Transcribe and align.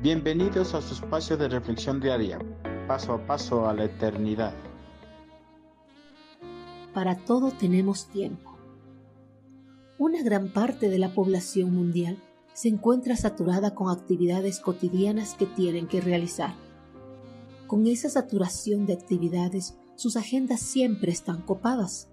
Bienvenidos 0.00 0.74
a 0.74 0.80
su 0.80 0.94
espacio 0.94 1.36
de 1.36 1.48
reflexión 1.48 1.98
diaria, 1.98 2.38
paso 2.86 3.14
a 3.14 3.26
paso 3.26 3.68
a 3.68 3.74
la 3.74 3.86
eternidad. 3.86 4.54
Para 6.94 7.16
todo 7.16 7.50
tenemos 7.50 8.06
tiempo. 8.06 8.56
Una 9.98 10.22
gran 10.22 10.52
parte 10.52 10.88
de 10.88 11.00
la 11.00 11.12
población 11.12 11.74
mundial 11.74 12.16
se 12.52 12.68
encuentra 12.68 13.16
saturada 13.16 13.74
con 13.74 13.90
actividades 13.90 14.60
cotidianas 14.60 15.34
que 15.34 15.46
tienen 15.46 15.88
que 15.88 16.00
realizar. 16.00 16.54
Con 17.66 17.88
esa 17.88 18.08
saturación 18.08 18.86
de 18.86 18.92
actividades, 18.92 19.78
sus 19.96 20.16
agendas 20.16 20.60
siempre 20.60 21.10
están 21.10 21.42
copadas 21.42 22.08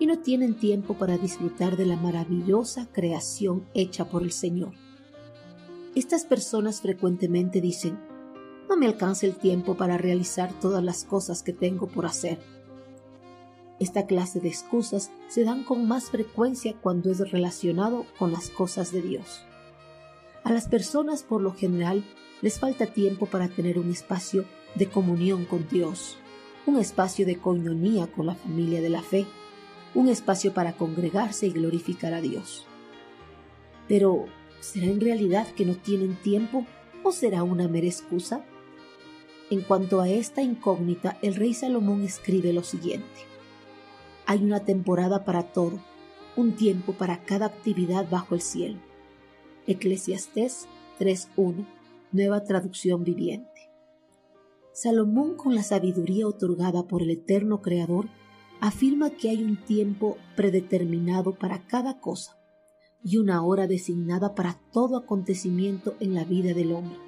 y 0.00 0.06
no 0.06 0.18
tienen 0.18 0.56
tiempo 0.56 0.94
para 0.94 1.16
disfrutar 1.18 1.76
de 1.76 1.86
la 1.86 1.94
maravillosa 1.94 2.88
creación 2.90 3.64
hecha 3.74 4.06
por 4.06 4.24
el 4.24 4.32
Señor. 4.32 4.87
Estas 5.94 6.24
personas 6.24 6.80
frecuentemente 6.80 7.60
dicen, 7.60 7.98
no 8.68 8.76
me 8.76 8.86
alcanza 8.86 9.26
el 9.26 9.36
tiempo 9.36 9.76
para 9.76 9.96
realizar 9.96 10.52
todas 10.60 10.84
las 10.84 11.04
cosas 11.04 11.42
que 11.42 11.52
tengo 11.52 11.86
por 11.86 12.06
hacer. 12.06 12.38
Esta 13.80 14.06
clase 14.06 14.40
de 14.40 14.48
excusas 14.48 15.10
se 15.28 15.44
dan 15.44 15.64
con 15.64 15.86
más 15.88 16.10
frecuencia 16.10 16.74
cuando 16.80 17.10
es 17.10 17.18
relacionado 17.30 18.04
con 18.18 18.32
las 18.32 18.50
cosas 18.50 18.92
de 18.92 19.02
Dios. 19.02 19.42
A 20.44 20.52
las 20.52 20.68
personas 20.68 21.22
por 21.22 21.40
lo 21.40 21.54
general 21.54 22.04
les 22.42 22.58
falta 22.58 22.86
tiempo 22.86 23.26
para 23.26 23.48
tener 23.48 23.78
un 23.78 23.90
espacio 23.90 24.44
de 24.74 24.88
comunión 24.88 25.44
con 25.44 25.66
Dios, 25.68 26.16
un 26.66 26.76
espacio 26.76 27.24
de 27.24 27.38
coinonía 27.38 28.06
con 28.08 28.26
la 28.26 28.34
familia 28.34 28.82
de 28.82 28.90
la 28.90 29.02
fe, 29.02 29.26
un 29.94 30.08
espacio 30.08 30.52
para 30.52 30.74
congregarse 30.74 31.46
y 31.46 31.50
glorificar 31.50 32.14
a 32.14 32.20
Dios. 32.20 32.66
Pero, 33.88 34.26
¿Será 34.60 34.86
en 34.86 35.00
realidad 35.00 35.46
que 35.54 35.64
no 35.64 35.76
tienen 35.76 36.16
tiempo 36.16 36.66
o 37.04 37.12
será 37.12 37.44
una 37.44 37.68
mera 37.68 37.86
excusa? 37.86 38.44
En 39.50 39.62
cuanto 39.62 40.00
a 40.00 40.08
esta 40.08 40.42
incógnita, 40.42 41.16
el 41.22 41.36
rey 41.36 41.54
Salomón 41.54 42.02
escribe 42.02 42.52
lo 42.52 42.64
siguiente. 42.64 43.06
Hay 44.26 44.42
una 44.44 44.64
temporada 44.64 45.24
para 45.24 45.52
todo, 45.52 45.78
un 46.36 46.56
tiempo 46.56 46.92
para 46.92 47.22
cada 47.24 47.46
actividad 47.46 48.10
bajo 48.10 48.34
el 48.34 48.42
cielo. 48.42 48.78
Eclesiastés 49.66 50.66
3.1, 50.98 51.64
nueva 52.12 52.42
traducción 52.44 53.04
viviente. 53.04 53.70
Salomón, 54.72 55.36
con 55.36 55.54
la 55.54 55.62
sabiduría 55.62 56.26
otorgada 56.26 56.86
por 56.86 57.02
el 57.02 57.10
eterno 57.10 57.62
Creador, 57.62 58.08
afirma 58.60 59.10
que 59.10 59.30
hay 59.30 59.42
un 59.42 59.56
tiempo 59.56 60.18
predeterminado 60.36 61.38
para 61.38 61.66
cada 61.66 62.00
cosa 62.00 62.38
y 63.04 63.16
una 63.18 63.42
hora 63.42 63.66
designada 63.66 64.34
para 64.34 64.58
todo 64.72 64.96
acontecimiento 64.96 65.94
en 66.00 66.14
la 66.14 66.24
vida 66.24 66.54
del 66.54 66.72
hombre. 66.72 66.98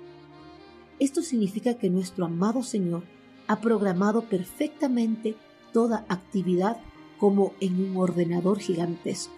Esto 0.98 1.22
significa 1.22 1.74
que 1.74 1.91
nuestro 1.91 2.27
amado 2.27 2.62
Señor 2.62 3.02
ha 3.47 3.60
programado 3.60 4.22
perfectamente 4.22 5.34
toda 5.72 6.05
actividad 6.08 6.77
como 7.19 7.52
en 7.60 7.82
un 7.82 7.97
ordenador 7.97 8.60
gigantesco. 8.60 9.32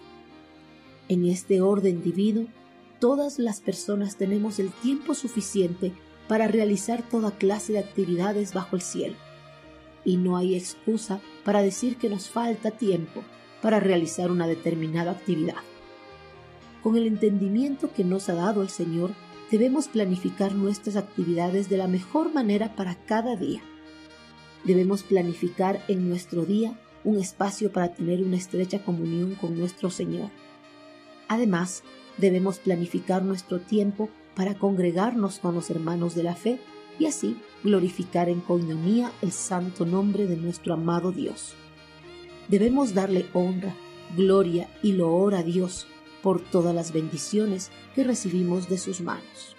En 1.09 1.25
este 1.25 1.61
orden 1.61 2.01
divino, 2.01 2.47
todas 2.99 3.39
las 3.39 3.59
personas 3.59 4.15
tenemos 4.15 4.59
el 4.59 4.71
tiempo 4.71 5.13
suficiente 5.13 5.93
para 6.27 6.47
realizar 6.47 7.01
toda 7.09 7.31
clase 7.31 7.73
de 7.73 7.79
actividades 7.79 8.53
bajo 8.53 8.75
el 8.75 8.81
cielo. 8.81 9.15
Y 10.05 10.17
no 10.17 10.37
hay 10.37 10.55
excusa 10.55 11.19
para 11.43 11.61
decir 11.61 11.97
que 11.97 12.09
nos 12.09 12.29
falta 12.29 12.71
tiempo 12.71 13.23
para 13.61 13.79
realizar 13.79 14.31
una 14.31 14.47
determinada 14.47 15.11
actividad. 15.11 15.55
Con 16.83 16.97
el 16.97 17.07
entendimiento 17.07 17.93
que 17.93 18.03
nos 18.03 18.27
ha 18.27 18.33
dado 18.33 18.61
el 18.61 18.67
Señor, 18.67 19.11
debemos 19.49 19.87
planificar 19.87 20.53
nuestras 20.53 20.97
actividades 20.97 21.69
de 21.69 21.77
la 21.77 21.87
mejor 21.87 22.33
manera 22.33 22.75
para 22.75 22.95
cada 22.95 23.37
día. 23.37 23.61
Debemos 24.65 25.01
planificar 25.01 25.81
en 25.87 26.09
nuestro 26.09 26.43
día 26.45 26.77
un 27.05 27.17
espacio 27.17 27.71
para 27.71 27.93
tener 27.93 28.21
una 28.21 28.35
estrecha 28.35 28.83
comunión 28.83 29.35
con 29.35 29.57
nuestro 29.57 29.89
Señor. 29.89 30.29
Además, 31.29 31.83
debemos 32.17 32.59
planificar 32.59 33.23
nuestro 33.23 33.61
tiempo 33.61 34.09
para 34.35 34.55
congregarnos 34.55 35.39
con 35.39 35.55
los 35.55 35.69
hermanos 35.69 36.15
de 36.15 36.23
la 36.23 36.35
fe 36.35 36.59
y 36.99 37.05
así 37.05 37.37
glorificar 37.63 38.27
en 38.27 38.41
coinonía 38.41 39.09
el 39.21 39.31
santo 39.31 39.85
nombre 39.85 40.27
de 40.27 40.35
nuestro 40.35 40.73
amado 40.73 41.13
Dios. 41.13 41.53
Debemos 42.49 42.93
darle 42.93 43.25
honra, 43.31 43.73
gloria 44.17 44.69
y 44.83 44.91
loor 44.91 45.35
a 45.35 45.43
Dios 45.43 45.87
por 46.23 46.41
todas 46.41 46.73
las 46.73 46.91
bendiciones 46.93 47.69
que 47.93 48.03
recibimos 48.03 48.67
de 48.69 48.79
sus 48.79 49.01
manos. 49.01 49.55